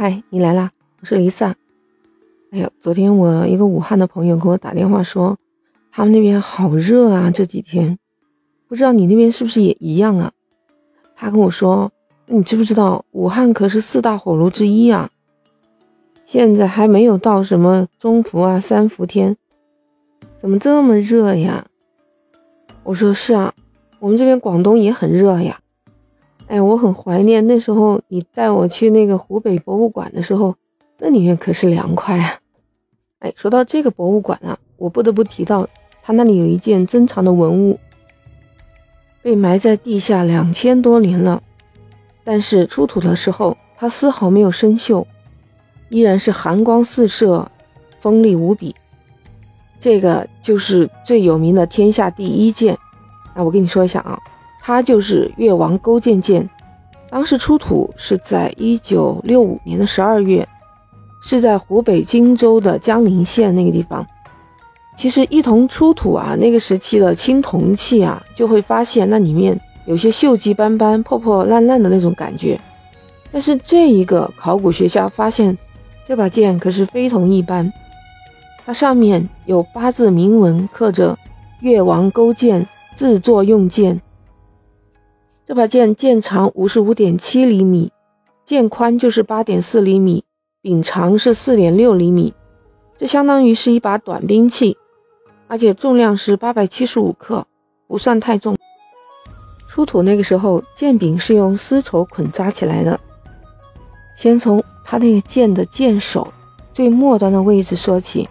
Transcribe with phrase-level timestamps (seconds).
[0.00, 1.56] 嗨，你来啦，我是丽萨。
[2.52, 5.36] 哎呦，昨天我一个武汉的朋友给我打电话说，
[5.90, 7.98] 他们那边好热啊，这几天，
[8.68, 10.30] 不知道你那边是不是也一样啊？
[11.16, 11.90] 他跟我说，
[12.26, 15.10] 你知不知道武汉可是四大火炉之一啊？
[16.24, 19.36] 现在还没有到什么中伏啊、三伏天，
[20.38, 21.66] 怎么这么热呀？
[22.84, 23.52] 我说是啊，
[23.98, 25.58] 我们这边广东也很热呀。
[26.48, 30.56] 哎，我很怀念那时候你带我去那个湖北博物馆的时候，
[30.98, 32.40] 那里面可是凉快啊。
[33.18, 35.68] 哎，说到这个博物馆啊，我不得不提到，
[36.02, 37.78] 它那里有一件珍藏的文物，
[39.20, 41.42] 被埋在地下两千多年了，
[42.24, 45.04] 但是出土的时候它丝毫没有生锈，
[45.90, 47.50] 依然是寒光四射，
[48.00, 48.74] 锋利无比。
[49.78, 52.78] 这个就是最有名的天下第一剑。
[53.34, 54.18] 那我跟你说一下啊。
[54.68, 56.46] 它就是越王勾践剑，
[57.08, 60.46] 当时出土是在一九六五年的十二月，
[61.22, 64.06] 是在湖北荆州的江陵县那个地方。
[64.94, 72.60] 其实一同出土啊，那个时期的青铜器啊，就会发现那里面有些锈迹斑斑、破破烂烂的那种感觉。
[73.32, 75.56] 但是这一个考古学家发现，
[76.06, 77.72] 这把剑可是非同一般，
[78.66, 81.16] 它上面有八字铭文，刻着
[81.62, 82.66] “越王勾践
[82.96, 83.98] 自作用剑”。
[85.48, 87.90] 这把剑剑长五十五点七厘米，
[88.44, 90.22] 剑宽就是八点四厘米，
[90.60, 92.34] 柄长是四点六厘米，
[92.98, 94.76] 这相当于是一把短兵器，
[95.46, 97.46] 而且重量是八百七十五克，
[97.86, 98.54] 不算太重。
[99.66, 103.00] 出土那个时候，剑柄是用丝绸捆扎起来的。
[104.14, 106.30] 先从它那个剑的剑首
[106.74, 108.28] 最末端的位置说起，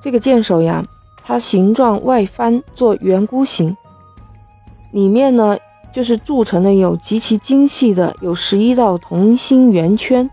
[0.00, 0.82] 这个剑首呀，
[1.22, 3.76] 它形状外翻做圆箍形，
[4.90, 5.58] 里面呢。
[5.92, 10.28] 就是铸成的有极其精细的，有十一道同心圆圈。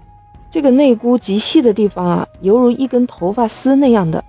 [0.50, 4.24] 这个内箍极细的地方啊，犹如一根头发丝那样的。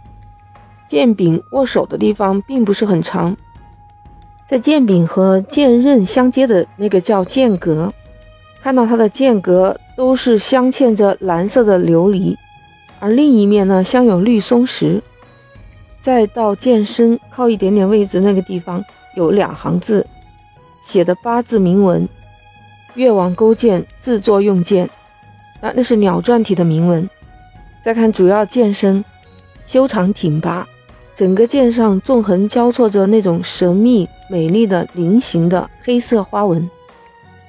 [0.89, 3.37] 剑柄握手的地方并不是很长，
[4.49, 7.93] 在剑柄和剑刃相接的那个叫剑格，
[8.63, 12.35] 看到它的剑格都是镶嵌着蓝色的琉璃，
[12.99, 15.03] 而另一面呢镶有绿松石。
[16.01, 18.83] 再到剑身靠一点点位置那个地方
[19.15, 20.07] 有两行字。
[20.83, 22.09] 写的八字铭文，
[22.95, 24.89] 越王勾践自作用剑，
[25.61, 27.09] 那那是鸟篆体的铭文。
[27.85, 29.05] 再看主要剑身，
[29.67, 30.67] 修长挺拔，
[31.15, 36.69] 整个剑上纵横交错着那种神秘美丽的菱形的黑色花纹，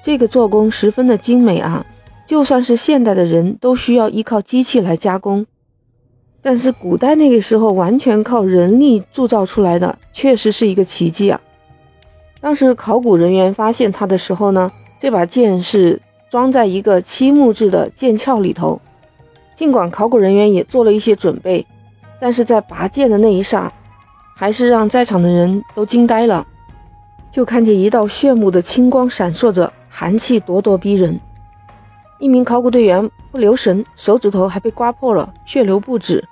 [0.01, 1.85] 这个做工十分的精美啊！
[2.25, 5.45] 就算是现代的人都需要依靠机器来加工，
[6.43, 11.41] 但是古代那个时候完全靠人力铸造出来的，确实是一个奇迹啊！
[12.41, 18.79] 当时考古人员发现它的时候呢，这把剑是装在一个漆木质的剑鞘里头。
[19.55, 21.65] 尽管考古人员也做了一些准备，
[22.19, 23.71] 但是在拔剑的那一刹，
[24.37, 26.47] 还是让在场的人都惊呆了。
[27.29, 31.19] 就看见一道炫目的青光闪烁着，寒气咄咄逼人。
[32.19, 36.25] 一名考古队员不留神，手指头还被刮破了，血流不止。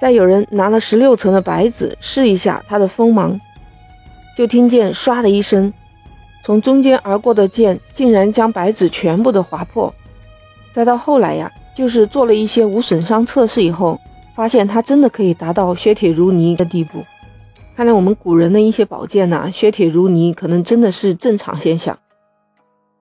[0.00, 3.40] 再有人拿了十六层的白纸试一下它的锋芒。
[4.36, 5.72] 就听见唰的一声，
[6.44, 9.92] 从中间而过的剑竟然将白纸全部的划破。
[10.74, 13.98] 再到后来呀，就是做了一些无损伤测试以后，
[14.34, 17.02] 发现它真的可以达到削铁如泥的地步。
[17.74, 21.98] 看来我们古人的一些宝剑呐，削铁如泥可能真的是正常现象。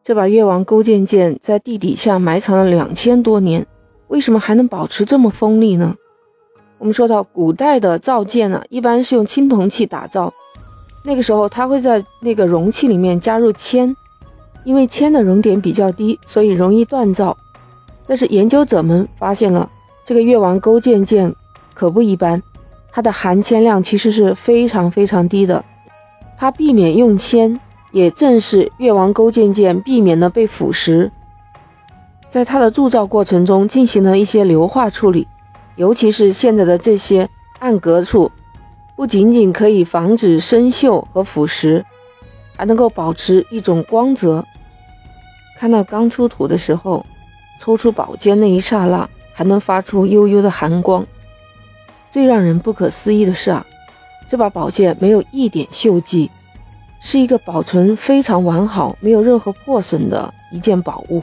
[0.01, 3.66] 这把越王勾践剑在地底下埋藏了两千多年，
[4.07, 5.95] 为什么还能保持这么锋利呢？
[6.78, 10.34] 我们说到古代的造剑呢，一般是用青铜器打造。
[11.08, 13.96] 那个时候，他会在那个容器里面加入铅，
[14.64, 17.38] 因为铅的熔点比较低，所以容易锻造。
[18.08, 19.70] 但是研究者们发现了，
[20.04, 21.34] 这个越王勾践剑
[21.76, 22.42] 可不一般，
[22.92, 25.64] 它的含铅量其实是非常非常低的。
[26.40, 27.60] 它避免用铅，
[27.92, 31.12] 也正是越王勾践剑避免了被腐蚀。
[32.31, 35.28] 在它的铸造过程中进行了一些硫化处理，
[35.75, 37.30] 尤其是现在的这些
[37.60, 38.31] 暗格处。
[38.95, 41.83] 不仅仅可以防止生锈和腐蚀，
[42.56, 44.45] 还能够保持一种光泽。
[45.59, 47.06] 看到刚出土的时候，
[47.59, 51.06] 抽出宝剑那一刹那，还能发出幽幽的寒光。
[52.09, 53.65] 最让人不可思议的是啊，
[54.30, 56.31] 这把宝剑没有一点锈迹，
[57.01, 61.21] 是一个保存非常完好、没有任何破损的一件宝物。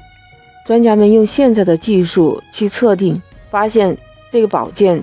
[0.66, 3.20] 专家们用现在的技术去测定，
[3.50, 3.96] 发现
[4.30, 5.02] 这个宝剑。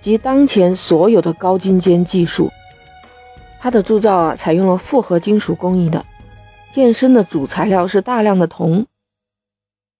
[0.00, 2.50] 及当前所有的高精尖技术，
[3.60, 6.04] 它的铸造啊，采用了复合金属工艺的，
[6.72, 8.86] 剑身的主材料是大量的铜。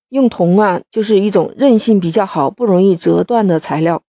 [0.09, 4.03] 用铜啊，就是一种韧性比较好、不容易折断的材料。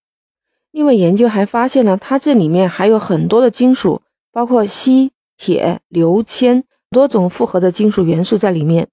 [0.72, 4.02] 另外，研究还发现呢，它这里面还有很多的金属，
[4.32, 8.88] 包括锡、铁、硫、铅多种复合的金属元素在里面。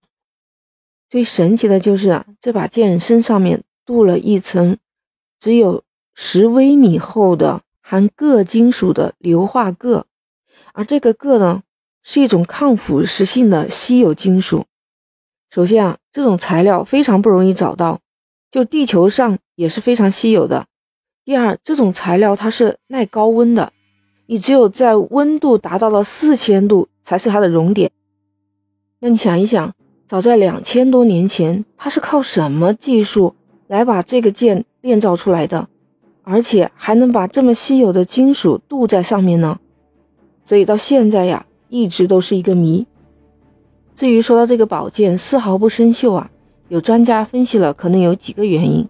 [1.08, 4.76] 最神奇的就是啊，这把剑身上面镀了一层
[5.40, 5.84] 只有
[6.20, 10.02] 十微米厚的含铬金属的硫化铬，
[10.72, 11.62] 而这个铬呢，
[12.02, 14.64] 是一种抗腐蚀性的稀有金属。
[15.48, 18.00] 首先啊，这种材料非常不容易找到，
[18.50, 20.66] 就地球上也是非常稀有的。
[21.24, 23.72] 第二，这种材料它是耐高温的，
[24.26, 27.92] 你只有在温度达到了四千度才是它的熔点。
[28.98, 29.72] 那你想一想。
[30.08, 33.36] 早在两千多年前，它是靠什么技术
[33.68, 35.68] 来把这个剑炼造出来的？
[36.30, 39.58] 而且还能把这么稀有的金属镀在上面呢？
[40.44, 42.86] 所以到现在呀，一直都是一个谜。
[43.94, 46.30] 至于说到这个宝剑丝毫不生锈啊，
[46.68, 48.86] 有专家分析了，可能有几个原因。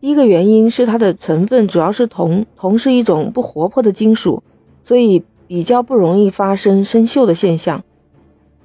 [0.00, 4.40] 第一个原因是它的成分主要是铜，铜是一种不活泼的金属，
[4.84, 7.82] 所以比较不容易发生生锈的现象。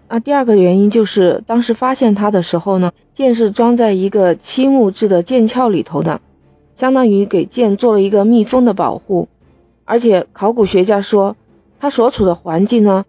[0.07, 6.21] 那第二个原因就是，当时发现它的时候呢，剑是装在一个漆木质的剑鞘里头的，
[6.75, 9.27] 相当于给剑做了一个密封的保护。
[9.85, 11.35] 而且考古学家说，
[11.79, 13.05] 它所处的环境呢，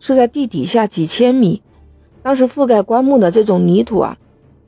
[0.00, 1.62] 是在地底下几千米，
[2.22, 4.18] 当时覆盖棺木的这种泥土啊，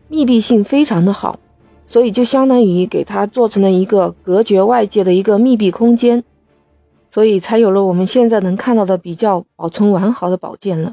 [0.08, 1.38] 密闭性非常的好，
[1.84, 6.23] 所以就相当于给它做成了一个隔绝外界的一个密闭空间，
[7.11, 10.93] 所以才有了我们现在能看到的比较保存完好的宝剑了。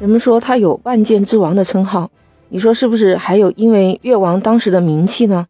[0.00, 2.10] 人们说它有万剑之王的称号，
[2.48, 3.16] 你说是不是？
[3.16, 5.46] 还有因为越王当时的名气呢？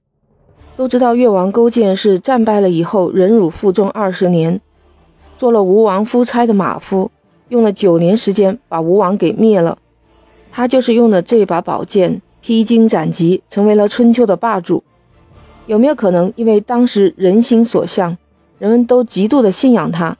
[0.81, 4.63] 都知道越王勾践是战败了以后忍辱负重二十年，
[5.37, 7.11] 做了吴王夫差的马夫，
[7.51, 9.77] 用了九年时间把吴王给灭了。
[10.51, 14.83] 他就是用的这把宝剑披荆斩棘，成为了春秋的霸主。
[15.67, 18.17] 有没有可能因为当时人心所向，
[18.59, 20.17] 人们都极度的信仰他，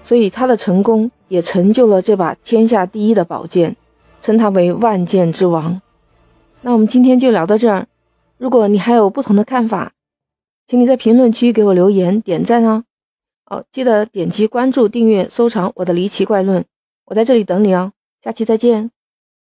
[0.00, 1.10] 所以他的成功？
[1.28, 3.76] 也成就了这把天下第一的宝剑，
[4.22, 5.82] 称他为万剑之王。
[6.62, 7.86] 那我们今天就聊到这儿。
[8.40, 9.92] 如果你还有不同的看法，
[10.66, 12.84] 请你在评论区给我留言点赞哦。
[13.44, 16.64] 哦，记得点击关注、订阅、收藏我的离奇怪论，
[17.04, 17.92] 我在这里等你哦。
[18.24, 18.90] 下期再见。